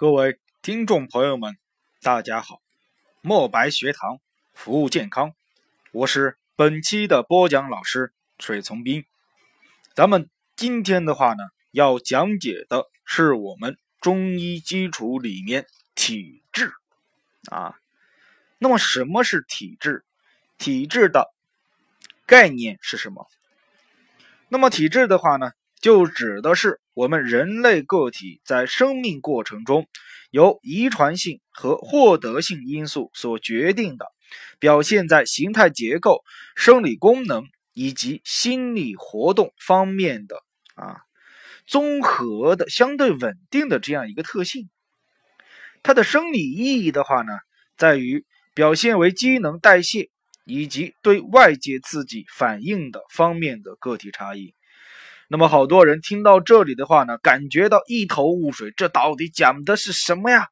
[0.00, 1.58] 各位听众朋友们，
[2.00, 2.62] 大家好！
[3.20, 4.18] 墨白学堂
[4.54, 5.34] 服务健康，
[5.92, 9.04] 我是本期的播讲老师水从兵。
[9.94, 16.72] 咱们今天的话呢，要讲解的是我们中医基础里面体质
[17.50, 17.76] 啊。
[18.56, 20.06] 那么什么是体质？
[20.56, 21.30] 体质的
[22.24, 23.28] 概念是什么？
[24.48, 29.86] 那么体质的话呢，就指的是我们人类个体在生命过程中，
[30.30, 34.06] 由遗传性和获得性因素所决定的，
[34.58, 36.22] 表现在形态结构、
[36.56, 40.42] 生理功能以及心理活动方面的
[40.74, 41.02] 啊，
[41.66, 44.68] 综合的相对稳定的这样一个特性。
[45.82, 47.32] 它的生理意义的话呢，
[47.76, 50.10] 在于表现为机能代谢。
[50.46, 54.52] 以及对外界刺激反应的方面的个体差异。
[55.32, 60.48] 那么，好多人听到这里的话呢，感觉到一头雾水，这到底讲的是什么呀？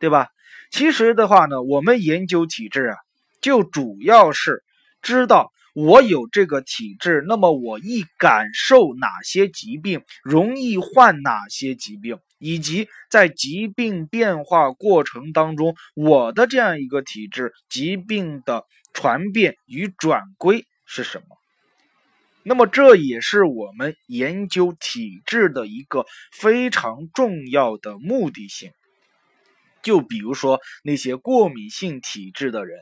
[0.00, 0.26] 对吧？
[0.72, 2.96] 其实的话呢，我们研究体质啊，
[3.40, 4.64] 就主要是
[5.00, 5.52] 知道。
[5.74, 21.36] 我有这个体质，那么我易感受哪些疾病，容易患哪些疾病，以及在疾病变化过程当中，我的这样一个体质，疾病的传变与转归是什么？
[22.46, 28.70] 那么这也是我们研究体质的一个非常重要的目的性。
[29.82, 32.78] 就比如说那些过敏性体质的人。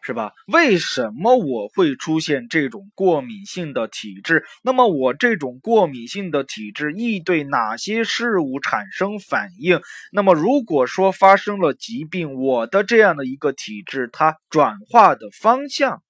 [0.00, 0.32] 是吧？
[0.46, 4.46] 为什么我会出现这种过敏性的体质？
[4.62, 9.82] 那么我这种过敏性的体质易对哪些事物产生反应？
[10.10, 16.02] 那么如果说发生了疾病，我的这样的一个体质，它转化的方向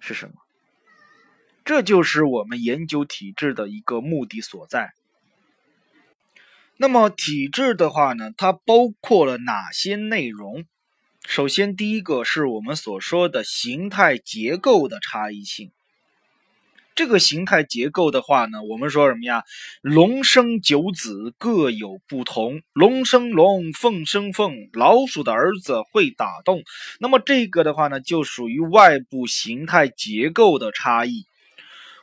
[0.00, 0.34] 是什么？
[1.66, 4.92] 这就是我们研究体质的一个目的所在。
[6.76, 10.64] 那么体质的话呢，它包括了哪些内容？
[11.26, 15.72] 首先，第一个是我们所说的形态结构的差异性。
[16.94, 19.42] 这个形态结构的话呢，我们说什么呀？
[19.82, 26.62] 龙生九子各有不同，龙生龙，凤生凤，老鼠的儿子会打洞。
[27.00, 31.26] 那么这个的话呢，就属于外部形态结构的差异。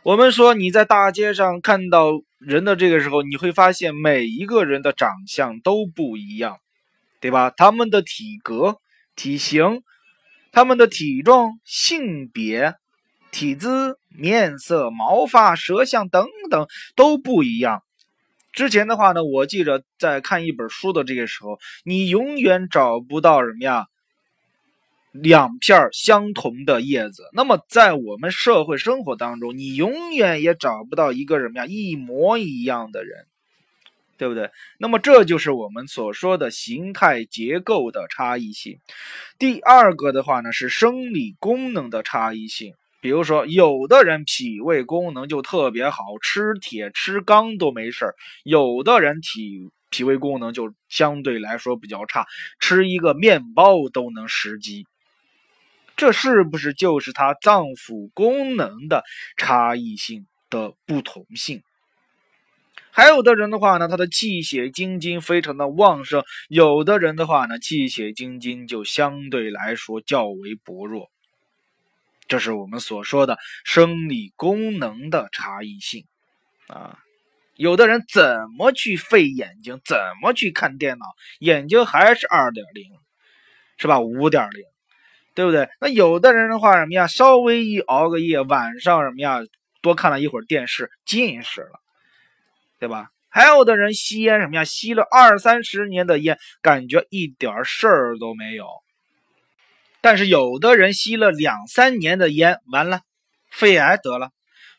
[0.04, 6.58] 我们说你在大街上看到人的这个时候，你会发现每一个人的长相都不一样，
[7.22, 7.50] 对吧？
[7.50, 8.78] 他们的体格。
[9.16, 9.84] 体型、
[10.52, 12.74] 他们的体重、性别、
[13.32, 16.66] 体姿、面色、毛发、舌相等等
[16.96, 17.84] 都不一样。
[18.52, 23.86] 之前的话呢，我记着在看一本书的这个时候，你永远找不到什么呀，
[25.14, 27.30] 两片相同的叶子。
[27.32, 33.26] 那么在我们社会生活当中，你永远也找不到一个什么呀一模一样的人。
[34.16, 34.52] 对不对？
[34.78, 38.78] 那么这就是我们所说的形态结构的差异性。
[39.38, 42.74] 第二个的话呢，是生理功能的差异性。
[43.02, 48.14] 比如说，有的人脾胃功能就特别好，吃铁吃钢都没事
[48.44, 52.26] 有的人体脾胃功能就相对来说比较差，
[52.60, 54.86] 吃一个面包都能食积。
[56.04, 59.06] 这是不是就是他脏腑功能的
[59.38, 61.64] 差异性的不同性？
[62.92, 66.20] 还有的人的话呢，他的气血精津非常的旺盛；
[66.50, 71.10] 有的人的话呢，气血精津就相对来说较为薄弱。
[72.28, 76.04] 这是我们所说的生理功能的差异性
[76.68, 77.00] 啊。
[77.56, 81.06] 有的人怎么去费眼睛，怎么去看电脑，
[81.40, 82.92] 眼睛还是二点零，
[83.78, 84.02] 是吧？
[84.02, 84.66] 五点零，
[85.36, 85.70] 对不对？
[85.82, 87.08] 那有的人的话什么呀？
[87.08, 89.40] 稍微一熬个夜，晚上什么呀？
[89.82, 91.80] 多看了一会儿电视，近视了。
[92.80, 93.10] 对吧？
[93.30, 94.64] 还有的人吸烟什么呀？
[94.64, 98.66] 吸了二三十年的烟，感觉一点事儿都没有。
[100.02, 103.02] 但是有的人吸了两三年的烟，完了，
[103.50, 104.32] 肺癌得了，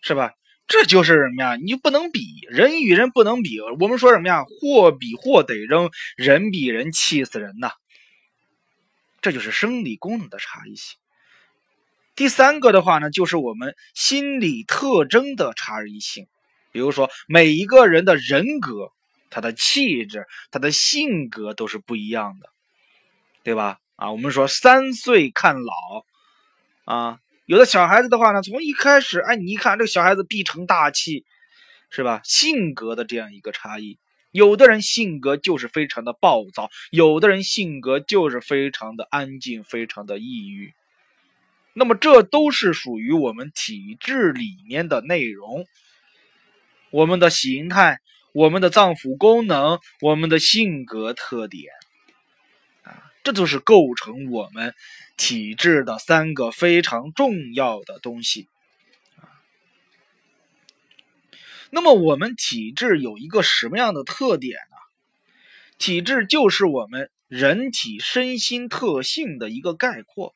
[0.02, 0.32] 是吧？
[0.66, 1.56] 这就是什么呀？
[1.56, 3.58] 你就不能比人与人不能比。
[3.80, 4.44] 我们说什么呀？
[4.44, 7.70] 货比货得扔，人比人气死人呐。
[9.24, 10.98] 这就是生理功能的差异性。
[12.14, 16.26] 第三个的话呢，就是我们心理特征的差异性。
[16.72, 18.92] 比如说，每一个人的人格、
[19.30, 22.50] 他的气质、他的性格都是不一样的，
[23.42, 23.78] 对吧？
[23.96, 26.04] 啊，我们说三岁看老，
[26.84, 31.24] 啊，有的小孩子的话呢，从一开始，哎，你一看这个小孩子必成大器，
[31.88, 32.20] 是吧？
[32.24, 33.98] 性格的这样一个差异，
[34.34, 40.74] 有的人性格就是非常的暴躁，有的人性格就是非常的安静，非常的抑郁。
[41.72, 45.66] 那么，这都是属于我们体质里面的内容。
[46.90, 48.00] 我们的形态、
[48.32, 51.70] 我们的脏腑功能、我们的性格特点
[52.82, 54.74] 啊，这就是构成我们
[55.16, 58.48] 体质的三个非常重要的东西
[61.70, 64.76] 那么，我们体质有一个什么样的特点呢？
[65.78, 70.34] 体质就是我们人体身心特性的一个概括。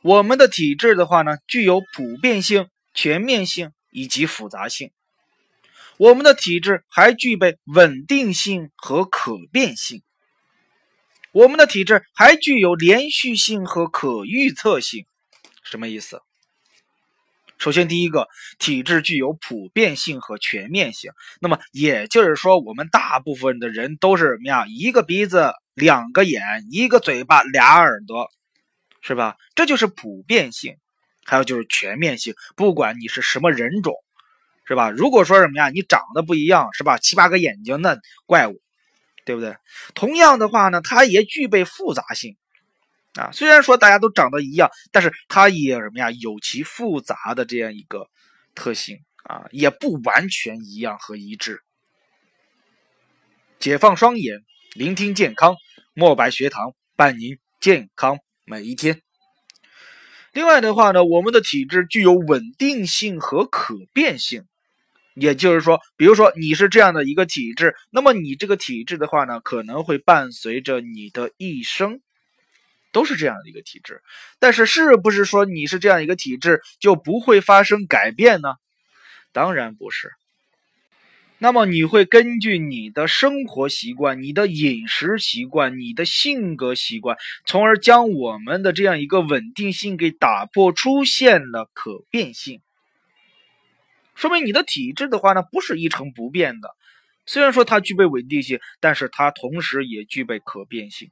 [0.00, 4.90] 我们的体质的话呢，具有普遍性、全面性以及复杂性。
[5.96, 10.02] 我们的体质还具备稳定性和可变性。
[11.30, 15.06] 我们的体质还具有连续性和可预测性。
[15.62, 16.20] 什么意思？
[17.64, 18.28] 首先，第一个，
[18.58, 21.12] 体质具有普遍性和全面性。
[21.40, 24.66] 那么，也就是说，我们大部分的人都是什么呀？
[24.66, 28.28] 一个鼻子，两个眼，一个嘴巴，俩耳朵。
[29.00, 29.36] 是吧？
[29.54, 30.76] 这就是普遍性，
[31.24, 32.34] 还有就是全面性。
[32.54, 33.94] 不管你是什么人种，
[34.66, 34.90] 是吧？
[34.90, 36.98] 如果说什么呀，你长得不一样，是吧？
[36.98, 37.96] 七八个眼睛，那
[38.26, 38.60] 怪物，
[39.24, 39.56] 对不对？
[39.94, 42.36] 同样的话呢，它也具备复杂性
[43.14, 43.30] 啊。
[43.32, 46.10] 虽然说大家都长得一样，但是它也什么呀？
[46.10, 48.08] 有其复杂的这样一个
[48.54, 51.60] 特性啊，也不完全一样和一致。
[53.58, 54.44] 解放双眼，
[54.74, 55.56] 聆听健康，
[55.94, 58.18] 墨白学堂伴您健康。
[58.44, 59.00] 每一天。
[60.34, 64.44] 另外的话呢，我们的体质具有稳定性和可变性，
[65.14, 72.00] 也就是说，比如说你是这样的一个体质，那么你这个体质的话呢，可能会伴随着你的一生，
[72.94, 74.00] 都是这样的一个体质。
[74.38, 78.54] 但是，是不是说你是这样一个体质就不会发生改变呢？
[79.32, 80.12] 当然不是。
[81.38, 92.62] 那么你会根据你的生活习惯、你的饮食习惯、你的性格习惯，从而将我们的这样一个稳定性给打破，出现了可变性。
[94.14, 96.70] 说明你的体质的话呢，不是一成不变的。
[97.26, 101.10] 虽然说它具备稳定性，但是它同时也具备可变性。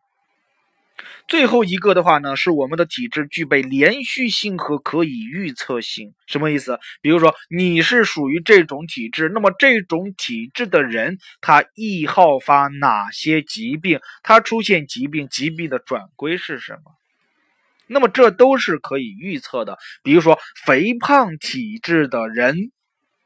[1.26, 6.12] 最后一个的话呢，是我们的体质具备连续性和可以预测性。
[6.26, 6.78] 什么意思？
[7.00, 14.00] 比如说你是属于这种体质，那么这种体质的人，他易好发哪些疾病？
[14.22, 16.92] 他出现疾病，疾病的转归是什么？
[17.86, 19.78] 那么这都是可以预测的。
[20.02, 22.72] 比如说肥胖体质的人，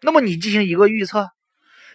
[0.03, 1.31] 那么你进行一个预测。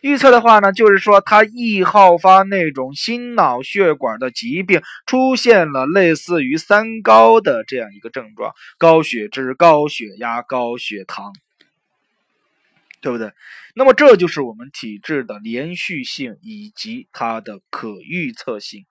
[0.02, 11.34] 预测的话呢，就是说他易好发那种心脑血管的疾病，出现了类似于三高的这样一个症状：高血脂、高血压、高血糖，
[13.00, 13.32] 对不对？
[13.76, 18.86] 那么这就是我们体质的连续性以及它的可预测性。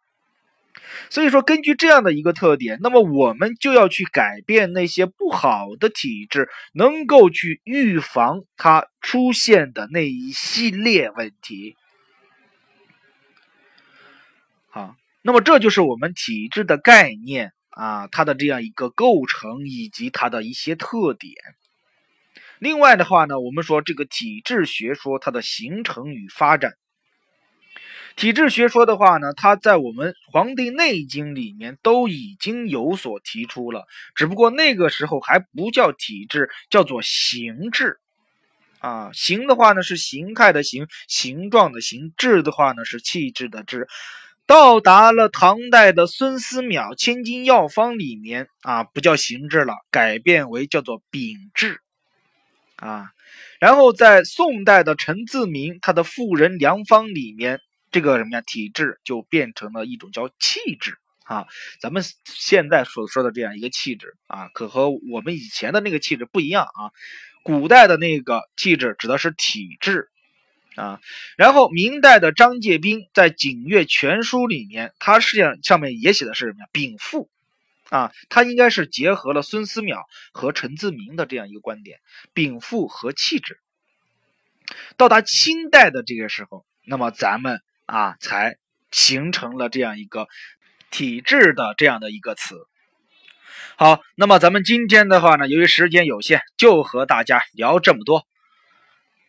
[1.08, 11.76] 所以说，根据这样的一个特点，那么我们就要去改变那些不好的体质，能够去预防它出现的那一系列问题。
[14.68, 21.34] 好，那么这就是我们体质的概念啊，它的这样一个构成以及它的一些特点。
[22.58, 26.74] 另外的话呢，我们说这个体质学说它的形成与发展。
[28.16, 37.98] 体质学说的话呢，它在我们《黄帝内经》里面都已经有所提出了，只不过那个时候还不叫体质，叫做形质。
[38.80, 43.88] 啊，形的话呢是形态的形，形状的形；质的话呢是气质的质。
[44.46, 51.80] 到达了唐代的孙思邈《千金药方》里面啊，不叫形质了，改变为叫做秉质。
[52.76, 53.06] 啊，
[53.60, 57.60] 然后在宋代的陈自明他的《妇人良方》里面。
[57.90, 58.40] 这个什么呀？
[58.40, 61.46] 体质就变成了一种叫气质啊。
[61.80, 66.92] 咱们现在所说的这样一个气质啊，可和我们以前的那个气质不一样啊。
[67.42, 70.08] 古代的那个气质指的是体质
[70.76, 71.00] 啊。
[71.36, 76.68] 然后明代的张介宾在《景岳全书》里面，他实际上上面也写的是什么呀？
[76.70, 77.28] 禀赋
[77.88, 78.12] 啊。
[78.28, 81.98] 他应该是结合了孙思邈和陈自明的这样一个观点，
[82.34, 83.58] 禀赋和气质。
[84.96, 87.60] 到达清代的这个时候，那么咱们。
[87.90, 88.56] 啊，才
[88.92, 90.28] 形成了这样一个
[90.90, 92.56] 体制的这样的一个词。
[93.76, 98.26] 好，那么咱们今天的话呢，由于时间有限，就和大家聊这么多。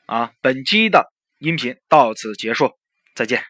[0.05, 2.77] 啊，本期的音频到此结束，
[3.15, 3.43] 再见。